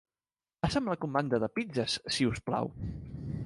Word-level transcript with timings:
Passa'm 0.65 0.89
la 0.91 0.95
comanda 1.05 1.41
de 1.45 1.49
pizzes, 1.59 1.99
si 2.17 2.27
us 2.33 2.43
plau. 2.49 2.73